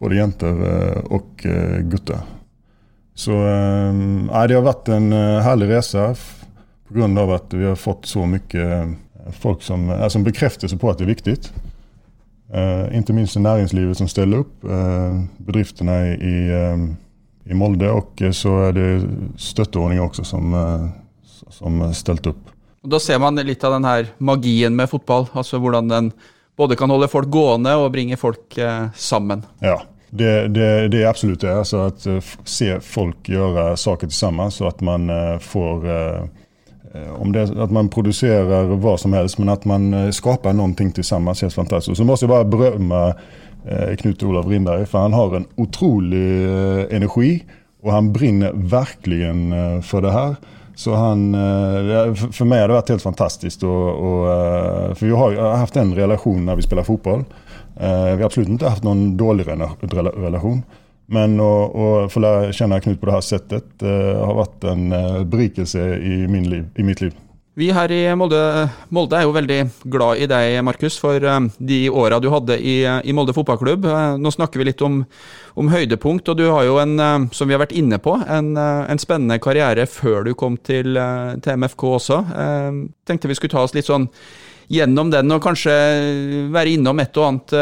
[0.00, 0.60] både jenter
[1.08, 2.20] og eh, gutter.
[3.16, 4.04] Så eh,
[4.48, 5.08] det har vært en
[5.46, 6.10] herlig reise
[7.18, 8.24] av att vi har fått så
[8.54, 8.88] eh,
[9.32, 11.36] folk som, som bekrefter seg på at det er viktig.
[12.52, 14.66] Eh, inte minst i näringslivet som stiller opp.
[15.38, 18.88] bedriftene i, i, i Molde Og så er det
[19.38, 20.52] støtteordninger også som
[21.50, 22.50] som stilte opp.
[22.82, 25.26] Da ser man litt av den her magien med fotball.
[25.32, 26.12] altså Hvordan den
[26.56, 29.44] både kan holde folk gående og bringe folk eh, sammen.
[29.64, 29.78] Ja,
[30.10, 31.54] det, det, det, er absolutt det.
[31.58, 36.28] Altså att uh, se folk gjøre saker sammen, så at man uh, får uh,
[37.20, 41.34] om det At man produserer hva som helst men at man skapar någonting sammen.
[41.42, 41.96] helt fantastisk.
[41.96, 43.12] Så må jeg bare berömma
[44.00, 47.44] Knut Olav Rindberg, for han har en utrolig energi
[47.82, 50.34] Og han brinner verkligen for det här.
[50.80, 51.32] Så han,
[52.16, 53.62] for för mig har det varit helt fantastiskt.
[53.62, 57.24] Och, och, eh, för vi har haft en relation när vi spelar fotboll.
[57.76, 60.62] Eh, vi har absolut inte haft någon dålig relation.
[61.06, 63.64] Men att få lära känna Knut på det här sättet
[64.20, 64.90] har varit en
[65.30, 67.14] berikelse i, min liv, i mitt liv.
[67.60, 68.40] Vi her i Molde,
[68.88, 69.58] Molde, er jo veldig
[69.92, 73.84] glad i deg, Markus, for eh, de åra du hadde i, i, Molde fotballklubb.
[73.84, 75.02] Eh, nå snakker vi litt om,
[75.60, 78.54] om, høydepunkt, og du har jo en, eh, som vi har vært inne på, en,
[78.56, 80.96] en spennende karriere før du kom til,
[81.44, 82.22] til, MFK også.
[82.30, 82.78] Jeg
[83.10, 84.08] tenkte vi skulle ta oss litt sånn
[84.70, 85.74] gjennom den, og kanskje
[86.54, 87.56] være innom et og annet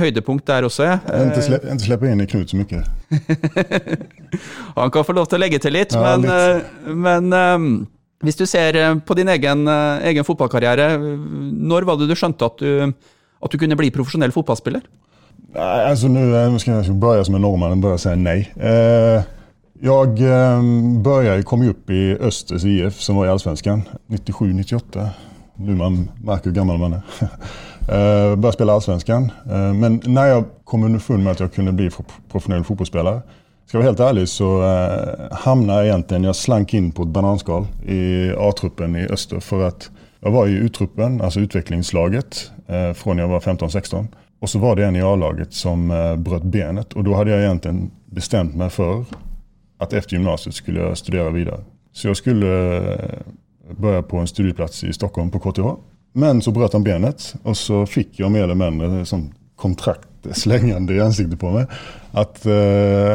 [0.00, 0.86] høydepunkt der også.
[0.86, 1.00] Ja.
[1.26, 2.84] Ikke slippe inn i Knut så mye.
[4.78, 6.94] Han kan få lov til å legge til litt, ja, men, litt.
[6.94, 7.90] men
[8.24, 12.48] hvis du ser eh, på din egen, eh, egen, fotballkarriere, når var det du skjønte
[12.48, 12.92] at du,
[13.44, 14.84] at du kunne bli profesjonell fotballspiller?
[15.54, 18.52] Nej, alltså nu eh, ska jag som en norrman börja säga nej.
[19.80, 20.18] jag
[21.02, 25.08] började, kom upp i Östers IF som var i Allsvenskan 97-98.
[25.56, 27.02] Nu man märker hur gammal man är.
[28.36, 29.32] började spela Allsvenskan.
[29.80, 31.90] men när jag kom underfund med att jag kunde bli
[32.30, 33.20] professionell fotbollsspelare
[33.64, 37.12] Ska jeg være helt ærlig, så eh, havna jeg egentlig Jeg slank inn på et
[37.14, 39.40] bananskal i A-truppen i Øster.
[39.40, 39.88] For at
[40.24, 44.06] jeg var i U-truppen, altså utviklingslaget, eh, fra jeg var 15-16.
[44.40, 47.48] Og så var det en i A-laget som eh, brøt benet Og da hadde jeg
[47.48, 49.06] egentlig bestemt meg for
[49.80, 51.62] at etter gymnasiet skulle jeg studere videre.
[51.92, 53.20] Så jeg skulle eh,
[53.72, 55.74] begynne på en studieplats i Stockholm på KTH.
[56.14, 60.94] Men så brøt han benet og så fikk jeg mer eller mindre sånn kontrakt slängande
[60.94, 61.66] i ansiktet på mig.
[62.12, 62.52] Att uh,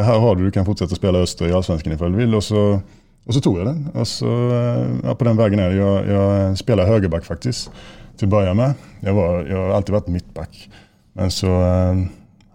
[0.02, 2.34] här har du, du kan fortsätta spela Öster i Allsvenskan ifall du vill.
[2.34, 2.80] Och så,
[3.26, 3.88] och så tog jag den.
[3.94, 5.76] Och så, uh, ja, på den vägen är det.
[5.76, 7.70] Jag, jag spelar högerback faktiskt
[8.16, 8.74] till att börja med.
[9.00, 10.70] Jag, var, jag har alltid varit mittback.
[11.12, 12.04] Men så uh,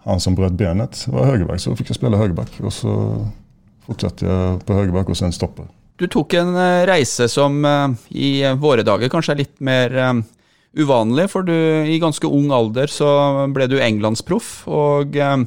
[0.04, 2.52] han som bröt benet var högerback, så fick jag spela högerback.
[2.60, 3.26] Och så
[3.86, 5.66] fortsatte jag på högerback och sen stopper.
[5.96, 7.66] Du tok en reise som
[8.10, 9.94] i våre dager kanskje er litt mer
[10.76, 11.56] uvanlig, for du,
[11.88, 13.10] i ganske ung alder så
[13.56, 15.44] ble du englandsproff, og eh,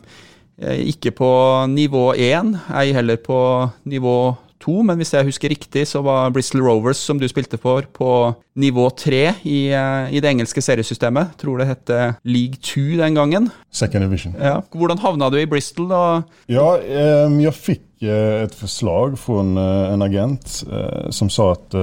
[0.92, 1.30] ikke på
[1.72, 3.40] nivå én, ei heller på
[3.88, 4.18] nivå
[4.58, 8.12] to, men hvis jeg husker riktig, så var Bristol Rovers, som du spilte for, på
[8.58, 11.36] nivå tre i, eh, i, det engelske seriesystemet.
[11.38, 11.92] Tror det het
[12.26, 13.50] League 2 den gangen.
[13.70, 14.34] Second division.
[14.34, 14.58] Ja.
[14.74, 15.92] Hvordan havna du i Bristol?
[15.92, 16.02] da?
[16.50, 21.74] Ja, eh, jeg fikk Eh, forslag fra från eh, en agent eh, som sa at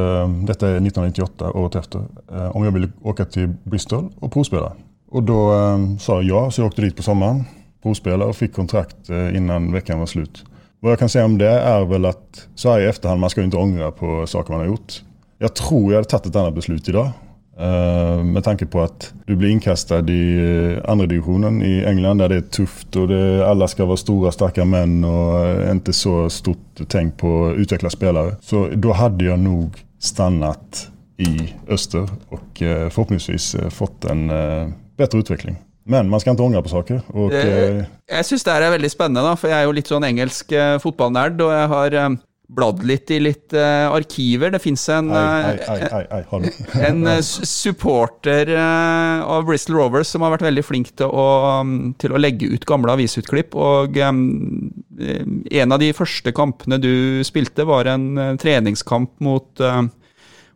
[0.47, 2.05] dette er 1998, året efter,
[2.55, 4.71] om jeg ville åke til Bristol og provspela.
[5.11, 5.39] Og da
[5.99, 7.43] sa jeg ja, så jeg åkte dit på sommaren,
[7.83, 10.43] provspelade og fick kontrakt innan uka var slut.
[10.81, 13.43] Hva jeg kan si om det er vel at så här i efterhand, man skal
[13.43, 15.03] jo ikke angre på saker man har gjort.
[15.39, 17.11] Jeg tror jeg hadde tatt et annet beslut idag.
[17.55, 22.39] Uh, med tanke på at du blir innkastet i uh, andredivisjonen i England, der det
[22.41, 26.83] er tufft og det, alle skal være store, sterke menn og uh, ikke så stort
[26.91, 28.35] tenk på å utvikle spillere.
[28.43, 30.81] Så da hadde jeg nok stannet
[31.23, 34.27] i øster og uh, forhåpentligvis fått en
[34.99, 35.55] bedre utvikling.
[35.87, 37.01] Men man skal ikke angre på saker.
[37.15, 40.51] Og, jeg syns det er veldig spennende, da, for jeg er jo litt sånn engelsk
[40.83, 41.39] fotballnerd.
[41.45, 41.97] Og jeg har
[42.47, 44.51] bladd litt i litt uh, arkiver.
[44.53, 45.55] Det fins en, uh,
[46.89, 51.27] en uh, supporter av Bristol Rovers som har vært veldig flink til å,
[51.61, 53.57] um, til å legge ut gamle avisutklipp.
[53.57, 54.23] Og um,
[54.95, 59.65] en av de første kampene du spilte, var en treningskamp mot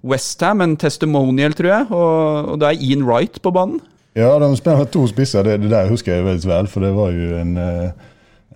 [0.05, 1.89] Westham, en testimonial, tror jeg.
[1.89, 3.81] Og, og da er Ian Wright på banen.
[4.17, 5.45] Ja, de spiller to spisser.
[5.45, 7.57] Det, det, der husker jeg veldig vel, for det var jo en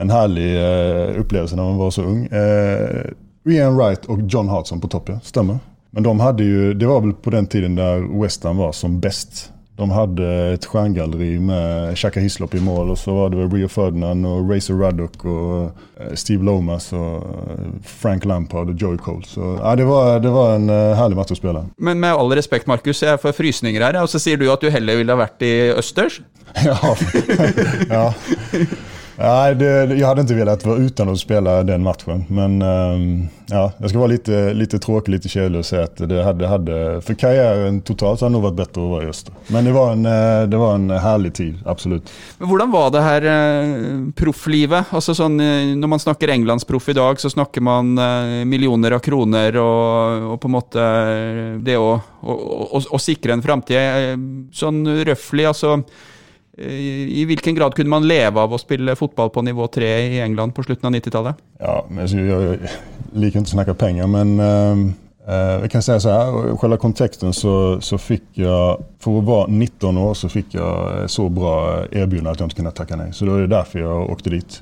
[0.02, 2.24] en herlig uh, opplevelse når man var så ung.
[2.34, 3.14] Uh,
[3.46, 5.20] Ian Wright och John Hartson på topp, ja.
[5.24, 5.60] Stämmer.
[5.90, 9.00] Men de hade ju, det var väl på den tiden där West Ham var som
[9.00, 9.50] bäst.
[9.76, 13.68] De hade ett stjärngalleri med Chaka Hislop i mål och så var det väl Rio
[13.68, 15.64] Ferdinand och Razor Ruddock och
[16.04, 17.24] eh, Steve Lomas och
[17.86, 19.24] Frank Lampard och Joey Cole.
[19.28, 21.66] Så ja, det, var, det var en härlig match att spela.
[21.78, 24.02] Men med all respekt, Markus, jeg får frysninger her.
[24.02, 26.22] Og så sier du at du heller ville ha vært i Østers?
[26.66, 26.78] ja.
[27.90, 28.14] ja.
[29.18, 32.26] Nej, det, jag hade inte velat vara utan att spela den matchen.
[32.28, 36.24] Men um, ja, jag ska vara lite, lite tråkig, lite kedlig och säga att det
[36.24, 39.34] hade, hade, för karriären totalt hade nog varit bättre att vara i Öster.
[39.48, 42.12] Men det var en, eh, det var en härlig tid, absolut.
[42.38, 44.86] Men Hvordan var det her eh, profflivet?
[44.90, 47.94] Altså sånn, när man snakker englandsproff i dag, så snakker man
[48.50, 50.80] miljoner av kroner og, och på måte
[51.62, 53.78] det å sikre en framtid.
[54.52, 55.84] Sån sånn alltså
[56.58, 60.54] i hvilken grad kunne man leve av å spille fotball på nivå 3 i England
[60.54, 61.40] på slutten av 90-tallet?
[61.58, 62.60] Ja, jeg
[63.14, 64.84] liker ikke å snakke penger, men eh,
[65.64, 69.52] jeg kan si så her, I selve konteksten så, så fikk jeg For å være
[69.56, 71.56] 19 år, så fikk jeg så bra
[71.92, 73.12] tilbud at jeg ikke kunne takke nei.
[73.16, 74.62] Så det var derfor jeg åkte dit.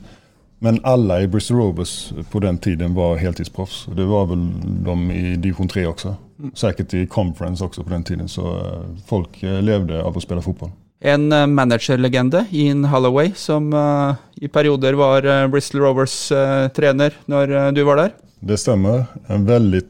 [0.62, 3.88] Men alle i Bristol Rovers på den tiden var heltidsproffs.
[3.98, 4.44] Det var vel
[4.86, 6.14] de i division 3 også.
[6.54, 8.30] Sikkert i conference også på den tiden.
[8.30, 10.70] Så eh, folk eh, levde av å spille fotboll.
[11.02, 17.16] En eh, managerlegende, Ian Holloway, som uh, i perioder var uh, Bristol Rovers uh, trener
[17.26, 18.18] når du var der.
[18.42, 19.06] Det stemmer.
[19.30, 19.82] En veldig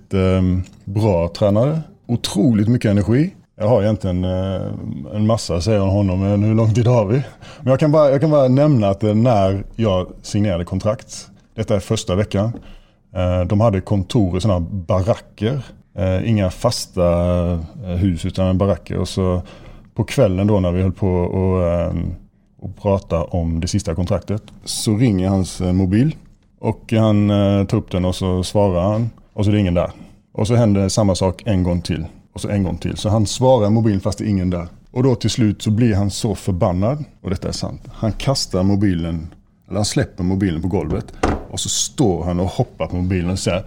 [0.85, 1.81] bra trener.
[2.11, 3.33] otroligt mycket energi.
[3.57, 4.61] Jag har egentligen eh,
[5.13, 7.23] en massa säga om honom, men hur lång tid har vi?
[7.59, 11.79] Men jag kan bara, jag kan bara nämna att när jag signerade kontrakt, detta är
[11.79, 12.51] första veckan,
[13.47, 14.67] de hade kontor i sådana.
[15.95, 17.03] Eh, inga fasta
[17.83, 18.97] hus utan baracker.
[18.97, 19.41] Och så
[19.95, 21.93] på kvällen då när vi höll på och, eh,
[22.59, 26.15] och prata om det sista kontraktet så ringer hans eh, mobil
[26.59, 29.73] och han eh, tar upp den och så svarar han och så är det ingen
[29.73, 29.91] där.
[30.33, 32.97] Och så händer samma sak en gång till och så en gång till.
[32.97, 34.67] Så han svarar mobilen fast det är ingen där.
[34.91, 37.81] Och då till slut så blir han så förbannad, och detta är sant.
[37.93, 39.27] Han kastar mobilen,
[39.67, 41.13] eller han släpper mobilen på golvet
[41.51, 43.63] och så står han och hoppar på mobilen och säger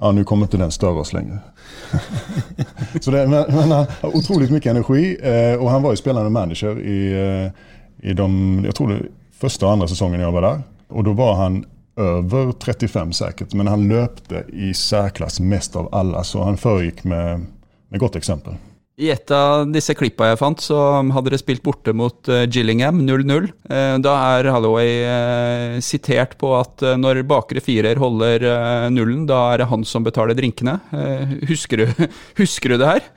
[0.00, 1.38] Ja, nu kommer inte den störa oss längre.
[3.00, 6.30] så det, men, men han har otroligt mycket energi eh, och han var ju spelande
[6.30, 9.02] manager i, eh, i de, jag tror det
[9.32, 10.62] första och andra säsongen jag var där.
[10.88, 11.64] Och då var han
[11.96, 17.46] över 35 säkert, men han löpte i särklass mest av alla, så han föregick med,
[17.88, 18.54] med gott exempel.
[19.00, 23.00] I et av disse klippa jeg fant, så hadde dere spilt borte mot eh, Gillingham
[23.06, 23.46] 0-0.
[23.72, 28.44] Eh, Da er Holloway eh, sitert på at når bakre firer holder
[28.92, 30.76] nullen, da er det han som betaler drinkene.
[31.48, 32.06] Husker du,
[32.42, 33.08] husker du det her?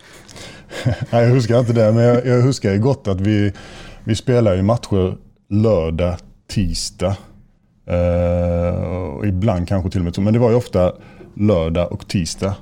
[1.11, 3.37] Nei, jeg husker ikke det, men jeg husker godt at vi,
[4.07, 5.13] vi spiller ju matcher
[5.53, 7.15] lördag, tisdag.
[7.87, 10.91] Eh, och ibland kanskje til og med, men det var jo ofte
[11.35, 12.55] lørdag og tisdag.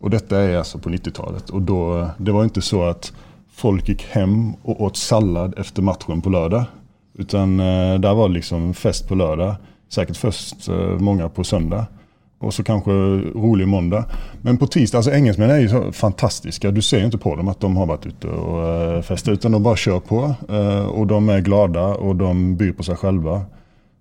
[0.00, 1.50] Och detta är alltså på 90-talet.
[1.50, 3.12] Och då, det var inte så att
[3.52, 6.64] folk gick hem och åt sallad efter matchen på lördag.
[7.14, 9.54] Utan eh, där var liksom fest på lördag.
[9.88, 11.86] Säkert först eh, många på söndag.
[12.38, 14.04] Och så kanske rolig måndag.
[14.42, 16.70] Men på tisdag, alltså engelsmän är ju så fantastiska.
[16.70, 19.32] Du ser jo inte på dem att de har varit ute och eh, festat.
[19.32, 20.34] Utan de bara kör på.
[20.48, 23.42] Eh, och de är glada och de byr på sig själva.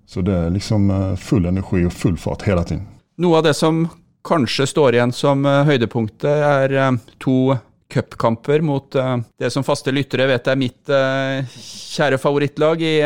[0.06, 2.88] Så det är liksom eh, full energi och full fart hela tiden.
[3.18, 3.88] Noe av det som
[4.26, 7.56] kanskje står igjen som eh, høydepunktet, er eh, to
[7.90, 12.98] cupkamper mot eh, det som faste lyttere vet er mitt kjære favorittlag i,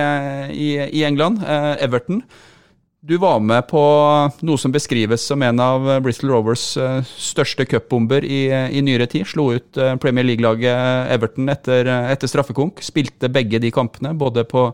[0.51, 1.43] i, i England,
[1.79, 2.23] Everton.
[3.03, 3.81] Du var med på
[4.47, 6.63] noe som beskrives som en av Bristol Rovers
[7.19, 9.27] største cupbomber i, i nyere tid.
[9.27, 12.79] Slo ut Premier League-laget Everton etter, etter straffekonk.
[12.79, 14.69] Spilte begge de kampene, både på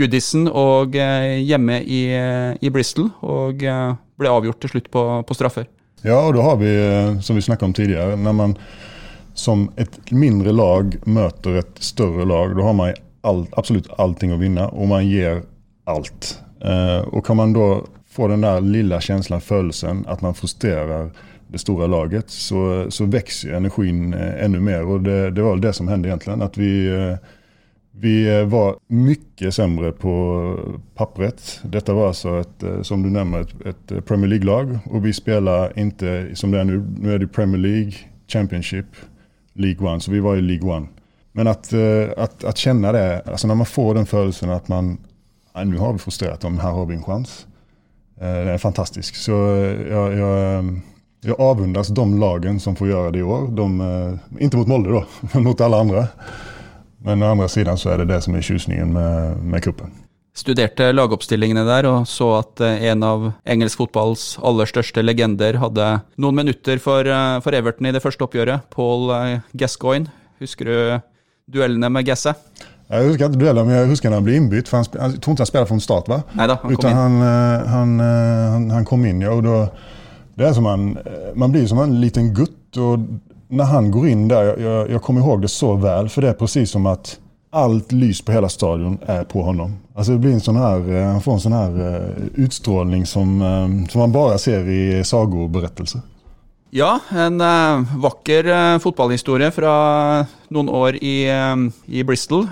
[0.00, 2.02] Goodison og hjemme i,
[2.58, 3.62] i Bristol, og
[4.22, 5.68] ble avgjort til slutt på, på straffer.
[6.02, 8.56] Ja, og da har vi, eh, som vi snakka om tidligere, når man
[9.34, 14.40] som et mindre lag møter et større lag, da har man all, absolut allting å
[14.40, 15.44] vinne, og man gir
[15.88, 16.34] alt.
[16.64, 17.68] Eh, og kan man da
[18.12, 21.12] få den der lilla kjenslen, følelsen, at man frustrerer
[21.52, 24.84] det store laget så, så vokser energien eh, mer.
[24.88, 26.38] Og det, det var vel det som hendte, egentlig.
[26.44, 27.32] at vi, eh,
[27.94, 30.56] vi eh, var mycket sämre på
[30.94, 31.60] pappret.
[31.62, 34.78] Detta var alltså, ett, eh, som du nämner, ett, ett eh, Premier League-lag.
[34.84, 36.86] Och vi spelar inte som det är nu.
[37.00, 37.92] Nu är det Premier League,
[38.28, 38.86] Championship,
[39.52, 40.00] League One.
[40.00, 40.86] Så vi var i League One.
[41.32, 41.52] Men eh,
[42.16, 44.98] att, att känna det, alltså när man får den födelsen att man,
[45.54, 47.46] "Nej, nu har vi frustrerat dem, här har vi en chans.
[48.18, 49.14] Det är fantastisk.
[49.14, 50.80] Så jeg jag,
[51.20, 53.48] jag, avundas de lagen som får göra det i år.
[53.48, 56.06] De, inte mot Molde då, men mot alla andra.
[57.02, 59.92] Men å andre siden så er det det som er tjusningen med, med kuppen.
[60.32, 65.88] Studerte lagoppstillingene der og så at eh, en av engelsk fotballs aller største legender hadde
[66.22, 68.64] noen minutter for, eh, for Everton i det første oppgjøret.
[68.72, 70.08] Paul eh, Gascoigne.
[70.40, 70.78] Husker du
[71.52, 72.32] duellene med Gasse?
[72.92, 74.70] Jeg husker ikke duellen, men jeg husker han ble innbytt.
[74.70, 76.22] for han, jag tror ikke han spelade från start va?
[76.32, 76.96] Neida, han han kom inn.
[76.96, 77.20] han,
[77.74, 79.58] han, han, han kom inn, ja, og da,
[80.40, 80.90] det er som han,
[81.36, 82.76] man blir som en liten gutt.
[82.76, 82.98] Och
[83.52, 86.32] när han går in där, jag, jag, kommer ihåg det så väl, för det är
[86.32, 87.18] precis som att
[87.50, 89.76] allt lys på hela stadion är på honom.
[89.94, 93.42] Alltså det blir en sån här, eh, han får en sån här eh, utstrålning som,
[93.42, 96.00] eh, som man bara ser i sagoberättelser.
[96.70, 97.38] Ja, en
[98.00, 101.28] vakker fotballhistorie fra noen år i,
[101.86, 102.46] i Bristol.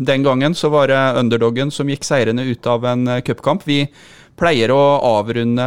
[0.00, 3.62] Den gangen så var det underdoggen som gikk seirende ut av en cupkamp.
[3.64, 3.88] Vi
[4.36, 4.80] pleier å
[5.16, 5.66] avrunde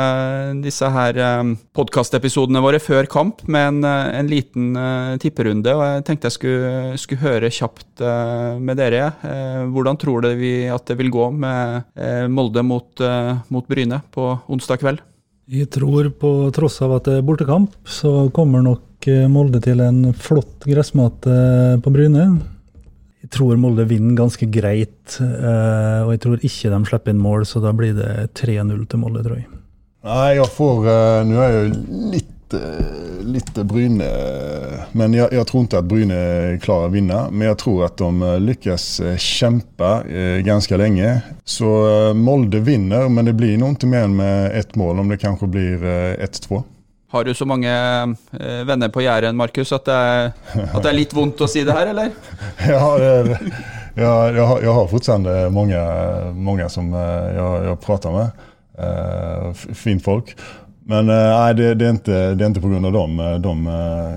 [0.63, 5.73] disse her uh, podkastepisodene våre før kamp med en, eh, en liten eh, tipperunde.
[5.75, 9.11] og Jeg tenkte jeg skulle, skulle høre kjapt eh, med dere.
[9.25, 13.67] Eh, hvordan tror dere vi at det vil gå med eh, Molde mot, eh, mot
[13.69, 15.03] Bryne på onsdag kveld?
[15.49, 19.81] Jeg tror på tross av at det er bortekamp, så kommer nok eh, Molde til
[19.85, 22.29] en flott gressmat på Bryne.
[23.29, 27.45] Jeg tror Molde vinner ganske greit, eh, og jeg tror ikke de slipper inn mål,
[27.45, 29.45] så da blir det 3-0 til Molde, tror jeg.
[30.09, 30.87] Nei, jeg får,
[31.29, 32.85] Nå er jeg jo litt, lite,
[33.23, 37.19] lite Bryne, eh, men jeg, jeg, tror ikke at Bryne klarer å vinne.
[37.31, 39.91] Men jeg tror at de lykkes kjempe
[40.45, 41.03] ganske lenge.
[41.03, 41.21] eh.
[41.45, 45.47] Så eh, Molde vinner, men det blir noe mer med ett mål, om det kanskje
[45.47, 46.63] blir eh, 1-2.
[47.09, 51.41] Har du så mange eh, venner på Jæren, Markus, at, at, det er litt vondt
[51.41, 52.13] å si det her, eller?
[52.69, 53.39] Ja, det,
[53.97, 55.81] ja jeg, har, jeg har fortsatt mange,
[56.37, 58.45] mange som eh, jeg, jeg prater med.
[58.79, 60.29] Uh, fint folk.
[60.89, 63.19] Men eh, nei, det, det, är inte, det är inte på grund av dem.
[63.19, 63.73] Eh, de, eh,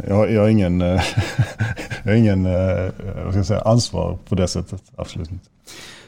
[0.08, 0.80] jag, jag, har ingen,
[2.02, 4.82] jag har ingen jag si, ansvar på det sättet.
[4.96, 5.40] Absolutt ikke.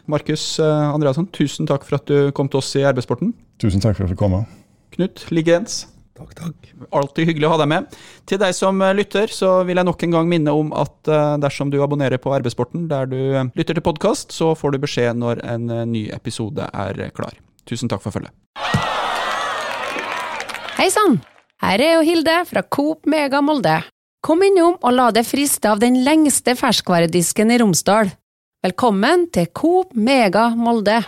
[0.07, 3.32] Markus Andreasson, tusen takk for at du kom til oss i Arbeidssporten.
[3.61, 4.43] Tusen takk for at jeg fikk komme.
[4.93, 5.87] Knut Liggens.
[6.14, 6.68] Takk, takk.
[6.94, 7.96] Alltid hyggelig å ha deg med.
[8.30, 11.10] Til deg som lytter, så vil jeg nok en gang minne om at
[11.42, 13.18] dersom du abonnerer på Arbeidssporten der du
[13.58, 17.34] lytter til podkast, så får du beskjed når en ny episode er klar.
[17.66, 18.30] Tusen takk for følget.
[20.78, 21.18] Hei sann!
[21.64, 23.78] Her er jo Hilde fra Coop Mega Molde.
[24.24, 28.10] Kom innom og la deg friste av den lengste ferskvaredisken i Romsdal.
[28.64, 31.02] Velkommen til Coop Mega Molde.